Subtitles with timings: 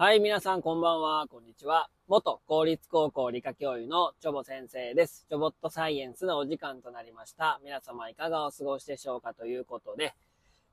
[0.00, 1.90] はい、皆さんこんばんは、こんにちは。
[2.06, 5.26] 元公立高校理科教諭のチョボ先生です。
[5.28, 7.60] チョボットサイエンスのお時間となりました。
[7.64, 10.14] 皆様いかがお過ごしでしょうかということで、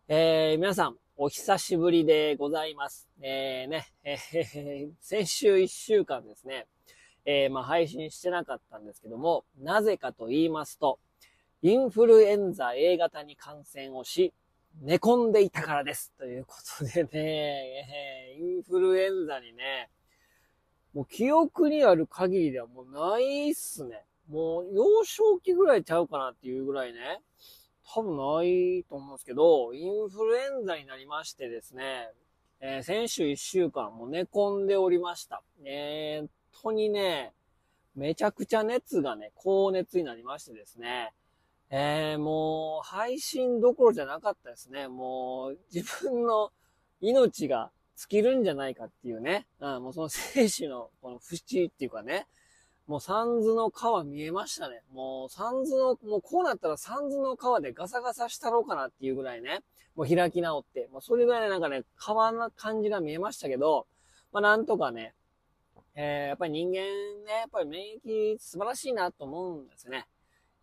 [0.09, 3.09] えー、皆さん、お久しぶりでございます。
[3.20, 6.68] えー、ね、えー、 先週1週間ですね、
[7.26, 10.99] えー、まあ配信してなかったんですけども、なぜかと言いますと、
[11.63, 14.35] インフルエンザ A 型に感染をし、
[14.81, 16.13] 寝込んでいたからです。
[16.17, 19.89] ということでね、え ーインフルエンザにね、
[20.93, 24.05] もう記憶にある限りではもうないっすね。
[24.27, 27.21] もう幼少期ぐらいちゃうかなっていうぐらいね、
[27.84, 32.09] 多分ないと思うんですけど、インフルエンザになりましてですね、
[32.59, 35.43] えー先週1週間もう寝込んでおりました。
[35.63, 36.29] えー
[36.63, 37.34] 本当にね、
[37.95, 41.13] めちゃくちゃ熱がね、高熱になりましてですね、
[41.77, 44.87] えー、もう、配信どころじゃなかったですね。
[44.87, 46.51] もう、自分の
[47.01, 49.45] 命が尽きるんじゃないかっていうね。
[49.59, 52.27] うん、もうその生死の、この淵っていうかね。
[52.87, 54.84] もう、三途の川見えましたね。
[54.93, 59.60] もう、三途の、もうこうなったら三途の川でガサガサしたろうかなっていうぐらいね。
[59.98, 60.87] もう開き直って。
[60.93, 63.85] もうそれぐらいなんかね、川な感じが見えましたけど、
[64.31, 65.13] まあなんとかね、
[65.94, 70.07] えー、やっぱり人間ね、やっぱり免疫素晴らしいなと思うんですね。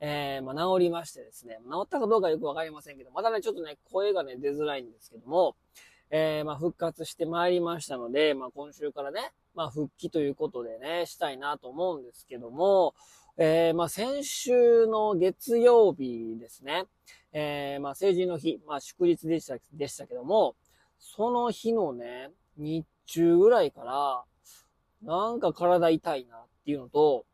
[0.04, 1.58] えー、まあ、治りましてですね。
[1.70, 5.54] 治ったかどうかよくわかりませんけど、まだね、ちょっとね、声がね、出づらいんですけども、
[6.10, 12.96] えー、まあ、復活してまいりましたので、まあ、今週からね、まあ、復帰ということでね、したいなと思うんですけども、
[13.38, 16.86] えー、まあ、先週の月曜日ですね、
[17.32, 20.56] えー、まあ、成人の日、まあ、祝日でした、でしたけども、
[20.98, 24.24] その日のね、日中ぐらいから、
[25.02, 27.24] なんか体痛いなっていうのと、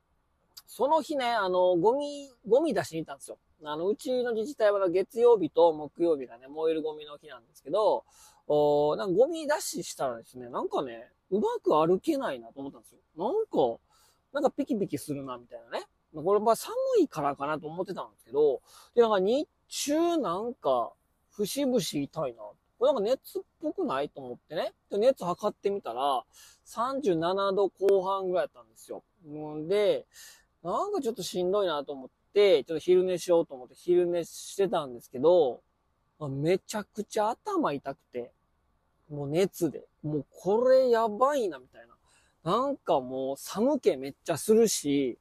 [0.69, 3.39] その日ね、あの、ゴミ、ゴミ出しに行ったんですよ。
[3.65, 8.05] あの、うちの自治体は月曜日と木曜日がね、燃えるゴミの日なんですけど、
[8.47, 12.99] おなんかゴミ出ししたらですね、なんかね、うまく歩けないなと思ったんですよ。
[13.17, 13.81] なんか、
[14.35, 15.87] なんかピキピキするな、みたいなね。
[16.15, 18.61] これまあ寒いからかなと思ってたんですけど、
[18.95, 20.93] で、なんか日中なんか、
[21.31, 22.43] 節々痛いな。
[22.79, 24.73] これなんか熱っぽくないと思ってね。
[24.91, 26.25] で熱測ってみたら、
[26.67, 29.03] 37度後半ぐらいだったんですよ。
[29.27, 30.07] んで、
[30.63, 35.63] なんかちょっとしんどいなと思って、ちょっと昼寝しようと思って昼寝してたんですけど、
[36.29, 38.33] めちゃくちゃ頭痛くて、
[39.09, 41.95] もう熱で、もうこれやばいなみたいな。
[42.51, 45.19] なんかもう寒気めっちゃするし、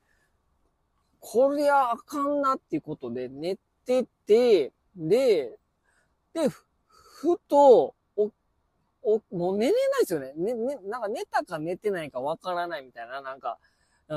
[1.20, 5.58] こりゃあかんなっていうことで寝てて、で、
[6.34, 8.32] で、ふふと、お、
[9.04, 10.34] お、もう寝れないですよね。
[10.36, 13.58] ね、ね、なんか寝たか寝てないかわからないみたいな、なんか、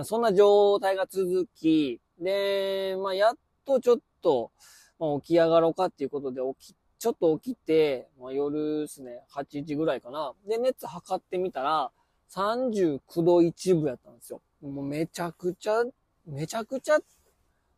[0.04, 3.34] そんな状態が続き、で、まあ、やっ
[3.64, 4.52] とちょっと、
[4.98, 10.32] まあ、起き上がろうかっていうことで起き、ちょっと起きて、まあ、夜ですね、8時ぐらいかな。
[10.46, 11.90] で、熱測ってみたら、
[12.30, 14.40] 39度1分やったんですよ。
[14.62, 15.82] もうめちゃくちゃ、
[16.26, 16.98] めちゃくちゃ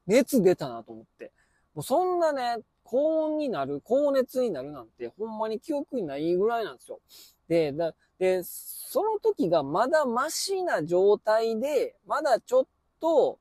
[0.06, 1.33] 熱出たなと思って。
[1.75, 7.00] もうそんなね、高温になる、高熱になるなんて、ほんまに記憶にないぐらいなんですよ。
[7.48, 12.66] で、だ、で、その時がまだマシな状態で、まだちょっ
[13.00, 13.38] と、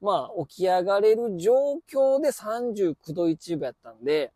[0.00, 1.54] まあ、起き上がれる状
[1.90, 4.32] 況で39度1分やったんで、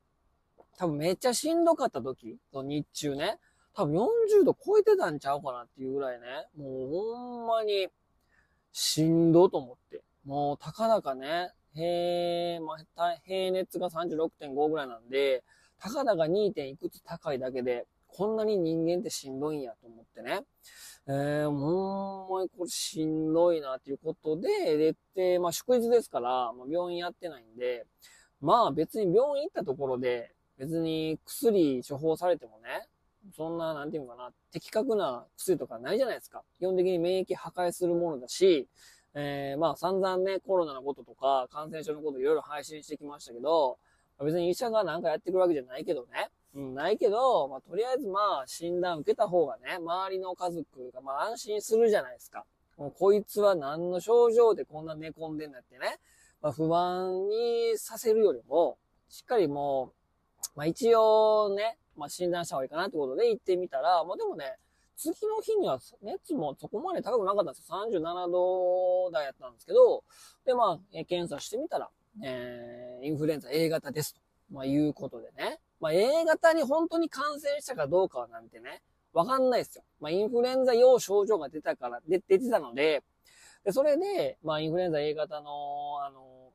[0.78, 3.38] 多分めっちゃしんどかった時、の日中ね、
[3.74, 6.26] 多分40度超えてたんちゃうかなっていうぐらいね、
[6.56, 7.88] もうほんまに
[8.72, 10.02] しんどと思って。
[10.24, 15.44] もう、たかだかね、へまあ、平熱が36.5ぐらいなんで、
[15.78, 16.52] たかだか 2.
[16.52, 20.40] 点いくつ高いだけで、こんなに人間ってしんどいんやと思ってね。
[21.06, 27.86] えー、ほんまにこれしんどいなっていうことで、でって、まあ祝日ですから、まあ、病院やってないんで、
[28.40, 32.88] まあ別に病院行ったところで、別に薬処方されてもね、
[33.36, 36.42] そんな、なんていうのかな、的確な薬とかないじゃないですか。
[36.58, 38.68] 基本的に免疫破壊するものだし、
[39.18, 43.78] えー、まあ散々ね、コロナのこととか、感染症のこといろいろ配信してきましたけど、
[44.22, 46.30] 別に医者がなんかやってくるわけじゃないけどね。
[46.54, 52.44] うん、ないけど、まあ、とりあえずまあ、診断受けた方がね、周りの家族がまあ安心するじゃないですか。
[52.76, 55.98] もうこいつは何の症状でこんな寝込んでんだってね、
[56.42, 58.76] まあ、不安にさせるよりも、
[59.08, 59.92] しっかりも
[60.54, 64.56] う、まあ一応ね、まあ診断した方がいいかなってことで行ってみたら、まあでもね、
[64.96, 67.76] 次の日には熱もそこまで高くなかったんですよ。
[67.90, 70.04] 37度台やったんですけど、
[70.44, 71.90] でまあ、え検査してみたら、
[72.24, 74.20] えー、インフルエンザ A 型ですと、
[74.50, 75.58] まあいうことでね。
[75.80, 78.82] まあ A 型に本当に感染したかどうかなんてね、
[79.12, 79.84] わかんないですよ。
[80.00, 83.02] まあインフルエンザ用症状が出たから、で出てたので、
[83.64, 86.52] で、それで、まあインフルエンザ A 型の、あの、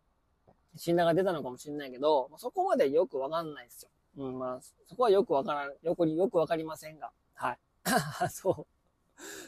[0.76, 3.90] 診断が出たのかもしれないけど、そこまでよくわかんないですよ。
[4.18, 7.12] うん、まあ、そこはよくわからん、よく、よくわかりませんが。
[7.34, 7.58] はい。
[8.30, 8.66] そう。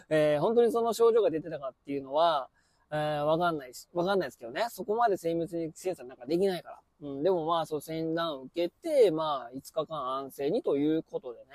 [0.10, 2.50] えー、本当にその症状が出てたかっていうのは、
[2.92, 4.68] えー、わかんないし、わかんないですけどね。
[4.70, 6.80] そこまで精密に検査なんかできないから。
[7.02, 11.46] うん、でもまあ、そう、診断を受けて、まあ、5日間安静にということでね。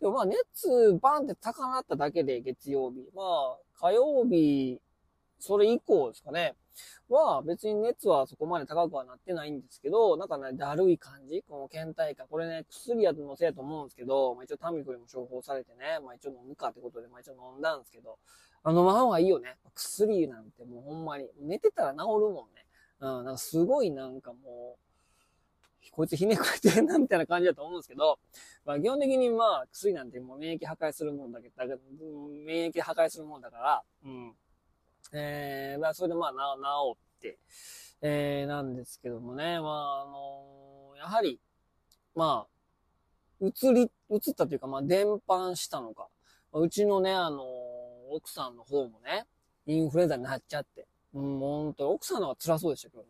[0.00, 3.06] でもまあ、熱、バンって高なっただけで、月曜日。
[3.14, 4.80] まあ、火曜日、
[5.42, 6.54] それ以降ですかね。
[7.08, 11.42] は、別に熱はそこまで高くはなってないんですけど、なんかね、だるい感じ？
[11.48, 12.28] この倦怠感。
[12.28, 18.18] これね、薬やのせいやと思うんですけど、まあ一応タミフルも処方されてね、まあ一応飲むかってことで、まあ一応飲んだんですけど、
[18.62, 19.56] あ飲まん方がいいよね。
[19.74, 21.28] 薬なんてもうほんまに。
[21.40, 22.64] 寝てたら治るもんね。
[23.00, 28.20] うん、なんかすごいなんかもう、こいつひねくれてんなみたいな感じだと思うんですけど、
[28.64, 31.54] まあ基本的にまあ薬なんてもう免疫破壊するもんだけど、
[32.46, 34.32] 免疫破壊するもんだから、うん。
[35.12, 37.38] えー、まあそれでまあな治って、
[38.00, 41.40] えー、なんですけどもね、まああのー、やはり、
[42.14, 42.46] ま
[43.40, 46.08] あ、移り、移ったというか、まあ伝播したのか。
[46.52, 47.42] うちのね、あのー、
[48.10, 49.26] 奥さんの方もね、
[49.66, 50.86] インフルエンザになっちゃって。
[51.14, 53.08] うん、ほんと、奥さんの方が辛そうでしたけどね。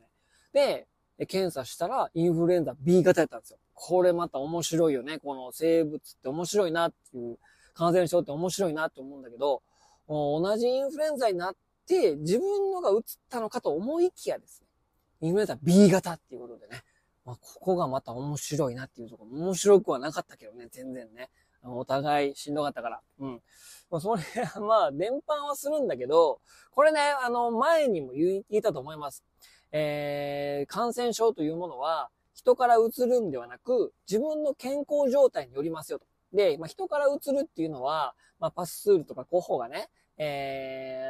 [0.53, 0.87] で、
[1.27, 3.59] 検査したらインフルエンザ B 型やったんですよ。
[3.75, 5.19] これまた面白いよね。
[5.19, 7.39] この生物って面白いなっていう、
[7.75, 9.63] 感染症って面白いなって思うんだけど、
[10.09, 11.55] 同じインフルエンザになっ、
[11.89, 14.69] 自分のが移ったのかと思いきやですね。
[15.21, 16.83] インフルエンザ B 型っていうことでね。
[17.25, 19.39] まあ、ここがまた面白いなっていうところ。
[19.39, 21.31] 面白くはなかったけどね、全然ね。
[21.65, 23.01] お互いしんどかったから。
[23.21, 23.43] うん。
[23.91, 26.41] まあ、それは まあ、伝播はするんだけど、
[26.73, 29.23] これね、あの、前にも言いたと思います。
[29.71, 36.07] えー、感染症というものは、人から移るんではなく、自分の健康状態によりますよと。
[36.33, 39.89] で、まあ、人から移るっていうのは、まあ、パスツールとか候補がね、
[40.19, 41.03] え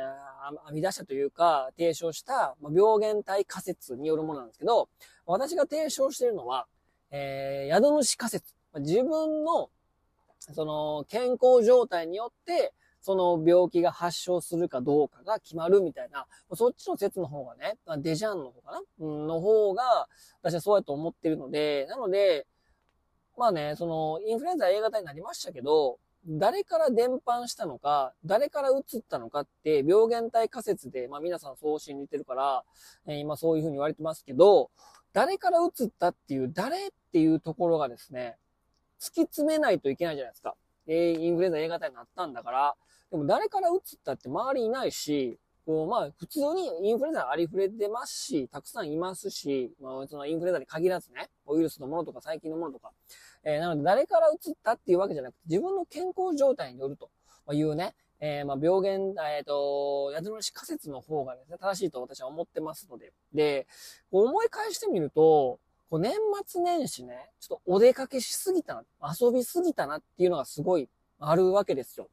[0.51, 4.89] ー、編み出したというか、提唱した、ま、病原体仮説によるものなんですけど、
[5.27, 6.67] 私が提唱しているのは、
[7.11, 8.55] えー、宿主仮説。
[8.75, 9.69] 自分の
[10.39, 20.09] その健康状態によって、その病気が発症するかどうかが決まるみたいな、そっちの説の方がね、デジャンの方かな、の方が、
[20.41, 22.47] 私はそうやと思ってるので、なので、
[23.37, 32.65] まあね、その、インフルエンザ A 型になりましたけど、誰から伝播したのか、誰から移ったのかって、病原体仮説で、まあ皆さんそう信じてるから、
[33.07, 34.71] えー、今そういうふうに言われてますけど、
[35.13, 38.37] 誰から移ったっていう、誰っていうところがですね、
[39.01, 40.55] 突き詰めないといけないじゃないですか。
[40.87, 42.75] えインフルエンザ A 型になったんだから、
[43.11, 52.91] でも誰から移ったって周りいないし、こう、まあ、普通にインフルエンザありふれてますし、たくさんいますし、まあ、そのインフルエンザに限らずね、ウイルスのものとか細菌のものとか。
[53.45, 57.11] えー、なので、誰から移ったっていうわけじゃなくて、自分の健康状態によると
[57.53, 63.13] いうね、えー、まあ、病原、えっ、ー、と、宿主仮説の方がですね、正しいと私は思ってますので。
[63.35, 63.67] で、
[64.13, 65.59] 思い返してみると、
[65.93, 66.15] こう年
[66.47, 68.85] 末年始ね、ちょっとお出かけしすぎたな、
[69.21, 70.89] 遊びすぎたなっていうのがすごい
[71.19, 72.09] あるわけですよ。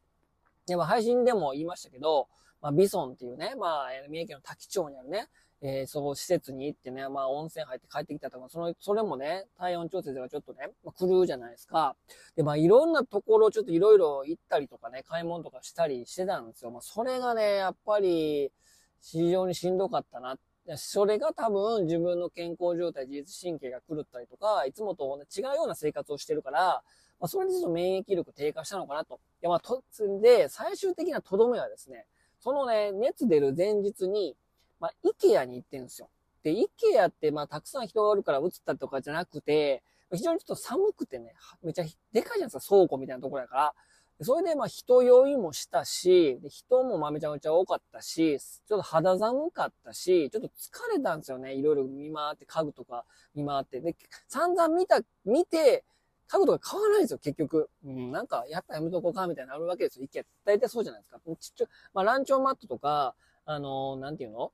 [0.65, 2.27] で、まあ配信でも言いましたけど、
[2.61, 5.27] まあビソンっていうね、まあ三重県の滝町にあるね、
[5.61, 11.95] えー、そう施設に行ってね、まあ温泉入って帰ってきたとか、その、それもね、体温調節がちょっとね、まあ、狂うじゃないですか。
[12.35, 16.71] で、まあいろんなところちょっといろいろ行ったりとかね、買い物とかしたりしてたんですよ。
[16.71, 18.51] まあそれがね、やっぱり、
[19.01, 20.37] 非常にしんどかったな
[20.77, 26.83] それが多分自分の健康状態、自律神経が狂ったりとか、いつもと違うような生活をしてるから、
[27.19, 29.15] まあ、それでちょっと免疫力低下したのかなと。
[29.15, 32.05] いや、まあ、と、んで、最終的なとどめはですね、
[32.39, 34.35] そのね、熱出る前日に、
[34.79, 36.09] まあ、イケアに行ってんですよ。
[36.43, 43.73] で、イケアって、まあ、たくさん人がおるから移ったとかじゃなくて、非常にちょっと寒くてね、めっちゃでかいじゃないですか、倉庫みたいなところやから。
[44.21, 51.53] それでまあ人酔いもしたし、で人もまめちゃめちゃ多かったし、ちょっと肌寒かったし、ちょっと疲れたんですよね。
[51.53, 53.79] いろいろ見回って、家具とか見回って。
[53.79, 53.95] で、
[54.27, 55.85] 散々見た、見て、
[56.29, 57.69] 家具とか買わないですよ、結局。
[57.83, 60.05] うん、なんか、やっぱやめとこうか、みたいになるわけですよ。
[60.05, 60.25] 一見。
[60.45, 61.19] 大体そうじゃないですか。
[61.39, 64.51] ちっちゃ、まあランチョンマットとか、あのー、なんていうの？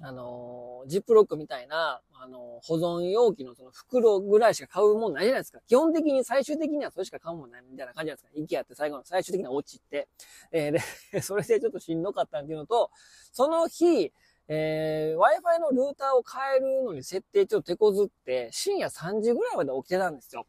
[0.00, 5.58] あの、ジップロックみたいな、あの、保存容器のその袋ぐらいしか買うもんないじゃないですか。
[5.66, 8.42] 基本的に最終的にはそれしか買うもんないみたいな感じじゃないですか。
[8.44, 10.08] 息あって最後の最終的な落ちて。
[10.52, 10.72] えー、
[11.12, 12.90] で、 それでちょっとしんどかったっていうのと、
[13.32, 14.12] その日、
[14.50, 20.46] えー、Wi-Fi のルーターを変えるのに設定ちょっと手こずって、深夜3時ぐらいまで起きてたんですよ。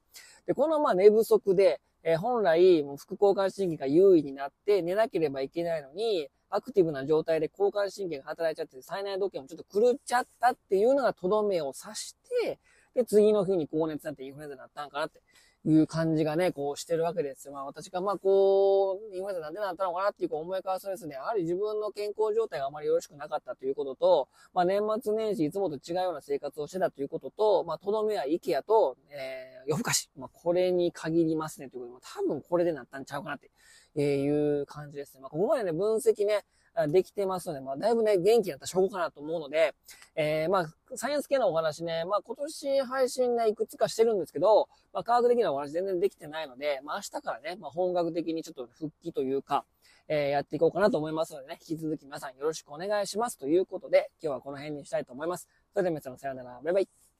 [0.50, 12.58] で、このまあ寝不足で、えー、本来、もう副交感神経が優位になって寝なければいけないのに、アクティブな状態で交感神経が働いちゃって、体内時計もちょっと狂っちゃったっていうのがとどめを刺して、
[12.96, 15.22] で、次の日に高熱になってインフルエンザになったんかなって
[15.66, 17.54] いう感じがね、こうしてるわけですよ。
[17.54, 30.10] まあ私がまあこう、インフルエンザなんでなったのかなっていう思い返すとですね、やはり自分の健康状態があまりよろしくなかったということと、まあ年末年始いつもと違うような生活をしてたということと、まあとどめは IKEA と、えー、夜更かし。
[30.18, 33.52] まあこれに限りますねということで、多分これでなったんちゃうかなって
[33.96, 35.22] えいう感じですね。
[35.22, 36.44] まあ、ここまでね、分析ね、
[36.88, 39.74] できてますので、まあ、だいぶね、元気になった証拠かなと思うので、
[40.16, 49.66] えー、まあ、サイエンス系のお話ね、まあ、今年配信ね、いくつかしてるんですけど、まあ、科学的なお話全然できてないので、まあ、明日からね、まあ、本格的にちょっと復帰というか、
[50.08, 55.48] えー、やっていこうかなと思いますのでね、引き続き皆さんよろしくお願いしますということで、今日はこの辺にしたいと思います。
[55.74, 57.19] それでは皆さんさようなら、バイバイ。